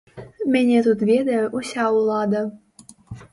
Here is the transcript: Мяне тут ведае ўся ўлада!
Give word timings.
Мяне 0.53 0.79
тут 0.87 1.03
ведае 1.09 1.43
ўся 1.59 1.85
ўлада! 1.97 2.41